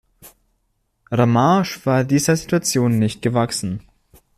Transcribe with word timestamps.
Ramage 1.11 1.85
war 1.85 2.03
dieser 2.03 2.35
Situation 2.35 2.97
nicht 2.97 3.21
gewachsen. 3.21 3.81